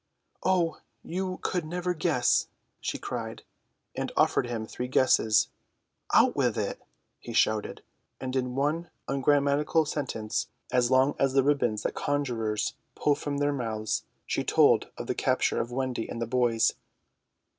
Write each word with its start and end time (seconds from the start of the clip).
"Oh, 0.41 0.79
you 1.03 1.37
could 1.43 1.63
never 1.63 1.93
guess!" 1.93 2.47
she 2.79 2.97
cried, 2.97 3.43
and 3.95 4.11
offered 4.17 4.47
him 4.47 4.65
three 4.65 4.87
guesses. 4.87 5.49
"Out 6.11 6.35
with 6.35 6.57
it!" 6.57 6.81
he 7.19 7.33
shouted, 7.33 7.83
and 8.19 8.35
in 8.35 8.55
one 8.55 8.89
ungrammatical 9.07 9.85
sentence, 9.85 10.47
as 10.71 10.89
long 10.89 11.13
as 11.19 11.33
the 11.33 11.43
ribbons 11.43 11.83
that 11.83 11.93
conjurers 11.93 12.73
pull 12.95 13.13
from 13.13 13.37
their 13.37 13.53
mouths, 13.53 14.03
she 14.25 14.43
told 14.43 14.87
of 14.97 15.05
the 15.05 15.13
capture 15.13 15.61
of 15.61 15.71
Wendy 15.71 16.09
and 16.09 16.19
the 16.19 16.25
boys. 16.25 16.73